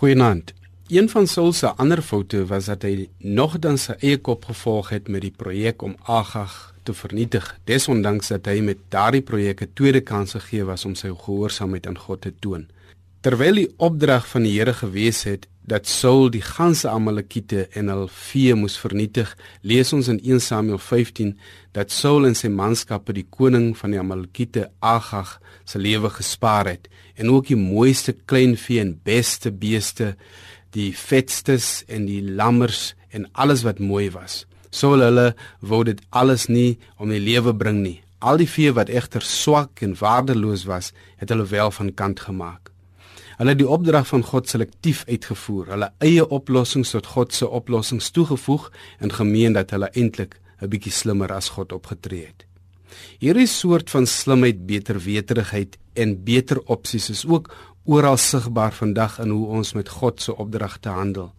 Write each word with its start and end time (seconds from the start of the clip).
Goeienaand. 0.00 0.54
Een 0.88 1.08
van 1.08 1.26
Saul 1.26 1.52
se 1.52 1.66
ander 1.66 2.00
foute 2.02 2.46
was 2.46 2.70
dat 2.70 2.86
hy 2.88 3.08
nog 3.18 3.58
dan 3.60 3.76
sy 3.76 3.98
eie 4.00 4.16
kop 4.16 4.46
gevolg 4.48 4.88
het 4.94 5.10
met 5.12 5.20
die 5.26 5.32
projek 5.42 5.82
om 5.84 5.92
Agag 6.08 6.54
te 6.88 6.94
vernietig. 6.96 7.44
Desondanks 7.68 8.30
dat 8.32 8.48
hy 8.48 8.62
met 8.64 8.80
daardie 8.88 9.20
projek 9.20 9.60
'n 9.60 9.74
tweede 9.76 10.00
kans 10.00 10.32
gegee 10.32 10.64
was 10.64 10.86
om 10.88 10.94
sy 10.94 11.12
gehoorsaamheid 11.12 11.86
aan 11.86 11.98
God 11.98 12.20
te 12.20 12.32
toon. 12.40 12.64
Terwyl 13.20 13.54
die 13.54 13.74
opdrag 13.76 14.24
van 14.28 14.42
die 14.42 14.56
Here 14.56 14.72
gewees 14.72 15.22
het 15.28 15.46
dat 15.62 15.86
Saul 15.86 16.30
die 16.32 16.42
ganse 16.42 16.88
Amalekiete 16.88 17.68
en 17.76 17.90
hul 17.92 18.08
vee 18.10 18.54
moes 18.58 18.78
vernietig, 18.80 19.30
lees 19.62 19.92
ons 19.92 20.08
in 20.08 20.18
1 20.18 20.40
Samuel 20.40 20.80
15 20.80 21.34
dat 21.76 21.92
Saul 21.94 22.26
en 22.26 22.34
sy 22.34 22.50
manskappe 22.50 23.14
die 23.14 23.26
koning 23.28 23.72
van 23.78 23.94
die 23.94 24.00
Amalekiete 24.00 24.70
Agag 24.80 25.36
se 25.64 25.78
lewe 25.78 26.10
gespaar 26.10 26.70
het 26.72 26.88
en 27.14 27.30
ook 27.30 27.50
die 27.52 27.58
mooiste 27.60 28.16
kleinvee 28.26 28.80
en 28.82 28.96
beste 29.04 29.52
beeste 29.52 30.14
die 30.74 30.90
vetstes 30.96 31.82
en 31.88 32.06
die 32.06 32.22
lammers 32.22 32.94
en 33.10 33.26
alles 33.32 33.64
wat 33.66 33.82
mooi 33.82 34.08
was. 34.14 34.44
Sou 34.70 34.94
hulle 34.94 35.32
wou 35.60 35.82
dit 35.84 36.00
alles 36.10 36.46
nie 36.48 36.78
om 36.96 37.10
die 37.10 37.22
lewe 37.22 37.54
bring 37.54 37.82
nie. 37.82 37.98
Al 38.20 38.38
die 38.38 38.48
vee 38.48 38.72
wat 38.76 38.92
egter 38.92 39.24
swak 39.24 39.82
en 39.82 39.96
waardeloos 39.98 40.66
was, 40.68 40.92
het 41.18 41.32
hulle 41.32 41.46
wel 41.48 41.72
van 41.74 41.94
kant 41.94 42.20
gemaak. 42.20 42.69
Hulle 43.40 43.54
het 43.54 43.62
die 43.62 43.70
opdrag 43.72 44.04
van 44.04 44.20
God 44.20 44.50
selektief 44.52 44.98
uitgevoer, 45.08 45.70
hulle 45.72 45.86
eie 46.04 46.26
oplossings 46.36 46.90
tot 46.92 47.06
God 47.08 47.32
se 47.32 47.46
oplossings 47.48 48.10
toegevoeg 48.12 48.66
en 49.00 49.14
gemeen 49.16 49.54
dat 49.56 49.70
hulle 49.72 49.88
eintlik 49.96 50.34
'n 50.60 50.68
bietjie 50.68 50.92
slimmer 50.92 51.32
as 51.32 51.48
God 51.56 51.72
opgetree 51.72 52.26
het. 52.26 52.44
Hierdie 53.18 53.46
soort 53.46 53.90
van 53.90 54.06
slimheid, 54.06 54.66
beterweterigheid 54.66 55.78
en 55.94 56.24
beter 56.24 56.60
opsies 56.66 57.08
is 57.10 57.24
ook 57.24 57.48
oral 57.84 58.16
sigbaar 58.16 58.72
vandag 58.72 59.18
in 59.18 59.30
hoe 59.30 59.46
ons 59.46 59.72
met 59.72 59.88
God 59.88 60.20
se 60.20 60.36
opdragte 60.36 60.88
handel. 60.88 61.32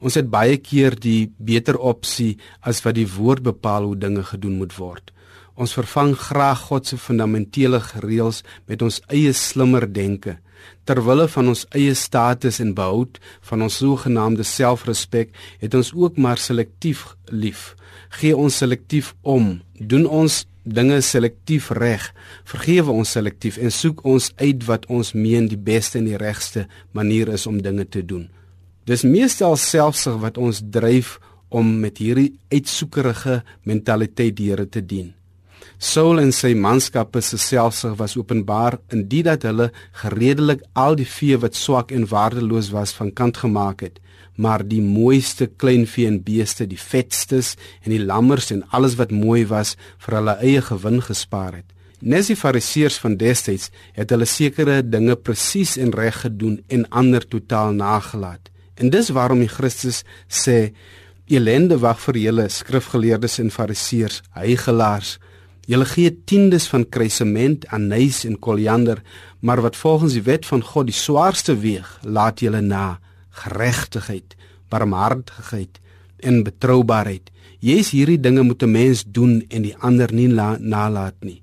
Ons 0.00 0.14
het 0.14 0.30
baie 0.30 0.56
keer 0.56 1.00
die 1.00 1.32
beter 1.38 1.78
opsie 1.78 2.36
as 2.60 2.82
wat 2.82 2.94
die 2.94 3.08
woord 3.08 3.42
bepaal 3.42 3.84
hoe 3.84 3.96
dinge 3.96 4.22
gedoen 4.22 4.58
moet 4.58 4.76
word. 4.76 5.12
Ons 5.54 5.72
vervang 5.72 6.14
graag 6.14 6.60
God 6.60 6.86
se 6.86 6.96
fundamentele 6.96 7.80
reëls 7.94 8.42
met 8.66 8.82
ons 8.82 9.00
eie 9.08 9.32
slimmer 9.32 9.92
denke 9.92 10.38
ter 10.84 11.02
wille 11.04 11.28
van 11.28 11.48
ons 11.54 11.66
eie 11.76 11.94
status 11.94 12.60
en 12.64 12.74
behoud 12.74 13.18
van 13.50 13.62
ons 13.66 13.80
sogenaamde 13.82 14.46
selfrespek 14.46 15.34
het 15.60 15.74
ons 15.74 15.92
ook 15.94 16.16
maar 16.16 16.38
selektief 16.38 17.14
lief 17.30 17.74
gee 18.08 18.36
ons 18.36 18.56
selektief 18.56 19.14
om 19.22 19.58
doen 19.78 20.06
ons 20.06 20.44
dinge 20.68 20.98
selektief 21.04 21.70
reg, 21.76 22.02
vergewe 22.48 22.92
ons 22.92 23.12
selektief 23.16 23.58
en 23.60 23.72
soek 23.72 24.02
ons 24.08 24.30
uit 24.40 24.64
wat 24.68 24.84
ons 24.92 25.14
meen 25.16 25.48
die 25.48 25.60
beste 25.60 26.00
en 26.00 26.08
die 26.08 26.18
regste 26.20 26.66
manier 26.96 27.32
is 27.32 27.46
om 27.48 27.60
dinge 27.64 27.86
te 27.88 28.02
doen. 28.04 28.26
Dis 28.88 29.04
meestal 29.04 29.56
selfsug 29.60 30.18
wat 30.22 30.38
ons 30.40 30.60
dryf 30.64 31.16
om 31.48 31.78
met 31.80 32.00
hierdie 32.00 32.34
uitsoekerige 32.52 33.42
mentaliteit 33.68 34.36
die 34.36 34.50
Here 34.50 34.66
te 34.68 34.84
dien. 34.84 35.14
Saul 35.78 36.18
en 36.18 36.32
sy 36.34 36.54
manskappe 36.58 37.20
se 37.22 37.38
selfsug 37.38 37.94
was 38.00 38.16
openbaar 38.18 38.80
in 38.90 39.06
dit 39.08 39.24
dat 39.24 39.46
hulle 39.46 39.70
gereedelik 40.02 40.64
al 40.74 40.98
die 40.98 41.06
vee 41.06 41.38
wat 41.38 41.54
swak 41.54 41.94
en 41.94 42.08
waardeloos 42.10 42.72
was 42.74 42.92
van 42.92 43.12
kant 43.14 43.38
gemaak 43.44 43.86
het 43.86 44.00
maar 44.38 44.62
die 44.62 44.82
mooiste 44.82 45.48
kleinvee 45.58 46.06
en 46.06 46.20
beeste, 46.22 46.66
die 46.70 46.78
vetstes 46.78 47.56
en 47.82 47.90
die 47.90 48.02
lammers 48.02 48.52
en 48.54 48.62
alles 48.70 48.94
wat 49.00 49.10
mooi 49.10 49.42
was 49.50 49.74
vir 50.04 50.18
hulle 50.20 50.36
eie 50.38 50.62
gewin 50.62 51.00
gespaar 51.02 51.58
het. 51.58 51.66
Nes 51.98 52.30
die 52.30 52.38
fariseërs 52.38 53.00
van 53.02 53.16
destyds 53.18 53.72
het 53.96 54.14
hulle 54.14 54.28
sekere 54.30 54.78
dinge 54.86 55.16
presies 55.18 55.74
en 55.82 55.90
reg 55.90 56.22
gedoen 56.22 56.60
en 56.70 56.86
ander 56.94 57.26
totaal 57.26 57.74
nagelaat. 57.74 58.52
En 58.78 58.94
dis 58.94 59.10
waarom 59.10 59.42
die 59.42 59.50
Christus 59.50 60.04
sê 60.30 60.70
elende 61.26 61.80
wag 61.82 61.98
vir 62.06 62.22
julle 62.22 62.46
skrifgeleerdes 62.48 63.40
en 63.42 63.50
fariseërs, 63.50 64.22
heiligelaars. 64.38 65.16
Julle 65.68 65.84
gee 65.84 66.08
tiendes 66.24 66.64
van 66.72 66.86
kruisement, 66.88 67.66
anys 67.76 68.22
en 68.24 68.38
koriander, 68.40 69.02
maar 69.44 69.60
wat 69.60 69.76
volgens 69.76 70.14
die 70.16 70.24
wet 70.24 70.46
van 70.48 70.62
God 70.64 70.86
die 70.88 70.96
swaarste 70.96 71.58
weeg, 71.60 71.88
laat 72.08 72.40
julle 72.40 72.62
na 72.64 72.98
geregtigheid, 73.42 74.32
barmhartigheid 74.72 75.76
en 76.24 76.40
betroubaarheid. 76.46 77.28
Jy's 77.60 77.90
hierdie 77.92 78.20
dinge 78.20 78.42
moet 78.42 78.62
'n 78.62 78.70
mens 78.70 79.04
doen 79.04 79.42
en 79.48 79.62
die 79.62 79.76
ander 79.76 80.12
nie 80.12 80.28
nalat 80.28 81.16
nie. 81.20 81.42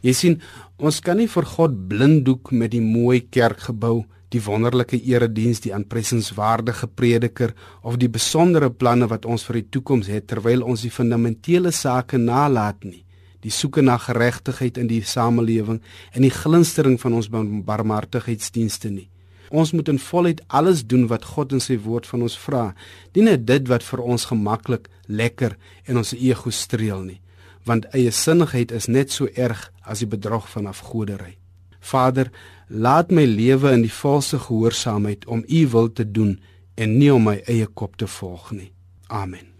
Jy 0.00 0.12
sien, 0.12 0.40
ons 0.78 1.00
kan 1.00 1.16
nie 1.16 1.28
vir 1.28 1.44
God 1.44 1.88
blinddoek 1.88 2.50
met 2.50 2.70
die 2.70 2.80
mooi 2.80 3.20
kerkgebou, 3.20 4.06
die 4.30 4.40
wonderlike 4.40 4.96
erediens, 5.04 5.60
die 5.60 5.74
aanpresingswaardige 5.74 6.86
prediker 6.86 7.54
of 7.82 7.96
die 7.96 8.08
besondere 8.08 8.70
planne 8.70 9.08
wat 9.08 9.26
ons 9.26 9.44
vir 9.44 9.54
die 9.54 9.68
toekoms 9.70 10.06
het 10.06 10.26
terwyl 10.26 10.62
ons 10.62 10.82
die 10.82 10.90
fundamentele 10.90 11.70
sake 11.70 12.16
nalat 12.16 12.84
nie. 12.84 13.04
Die 13.44 13.52
soeke 13.54 13.82
na 13.82 13.98
geregtigheid 14.02 14.78
in 14.78 14.88
die 14.90 15.02
samelewing 15.06 15.80
en 16.12 16.26
die 16.26 16.34
glinstering 16.34 16.98
van 17.00 17.14
ons 17.20 17.30
barmhartigheidsdienste 17.30 18.90
nie. 18.90 19.08
Ons 19.48 19.72
moet 19.72 19.88
in 19.88 19.98
volheid 19.98 20.42
alles 20.46 20.84
doen 20.86 21.06
wat 21.08 21.24
God 21.24 21.54
in 21.56 21.62
sy 21.64 21.78
woord 21.80 22.06
van 22.06 22.26
ons 22.26 22.36
vra. 22.36 22.74
Nie 23.16 23.24
net 23.30 23.46
dit 23.48 23.68
wat 23.70 23.86
vir 23.86 24.02
ons 24.04 24.28
gemaklik, 24.28 24.88
lekker 25.08 25.56
en 25.88 26.02
ons 26.02 26.12
ego 26.12 26.52
streel 26.52 27.02
nie, 27.06 27.20
want 27.64 27.88
eie 27.96 28.12
sinnigheid 28.12 28.72
is 28.76 28.88
net 28.92 29.12
so 29.12 29.28
erg 29.34 29.70
as 29.82 30.04
die 30.04 30.10
bedrog 30.10 30.48
van 30.52 30.68
afgodery. 30.68 31.38
Vader, 31.80 32.32
laat 32.68 33.12
my 33.14 33.24
lewe 33.24 33.72
in 33.72 33.86
die 33.86 33.92
volste 33.92 34.40
gehoorsaamheid 34.42 35.24
om 35.26 35.44
U 35.48 35.66
wil 35.72 35.92
te 35.92 36.04
doen 36.04 36.36
en 36.76 36.98
nie 36.98 37.12
om 37.12 37.30
my 37.30 37.38
eie 37.46 37.66
kop 37.66 37.96
te 37.96 38.10
volg 38.18 38.52
nie. 38.52 38.72
Amen. 39.08 39.57